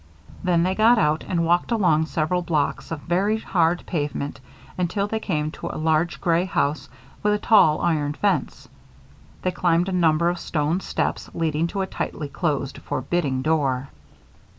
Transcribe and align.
Then 0.43 0.63
they 0.63 0.73
got 0.73 0.97
out 0.97 1.23
and 1.27 1.45
walked 1.45 1.71
along 1.71 2.07
several 2.07 2.41
blocks 2.41 2.89
of 2.89 3.01
very 3.01 3.37
hard 3.37 3.83
pavement, 3.85 4.39
until 4.75 5.05
they 5.05 5.19
came 5.19 5.51
to 5.51 5.67
a 5.67 5.77
large 5.77 6.19
gray 6.19 6.45
house 6.45 6.89
with 7.21 7.35
a 7.35 7.37
tall 7.37 7.79
iron 7.81 8.13
fence. 8.13 8.67
They 9.43 9.51
climbed 9.51 9.89
a 9.89 9.93
number 9.93 10.29
of 10.29 10.39
stone 10.39 10.79
steps 10.79 11.29
leading 11.35 11.67
to 11.67 11.81
a 11.81 11.85
tightly 11.85 12.29
closed, 12.29 12.79
forbidding 12.79 13.43
door. 13.43 13.89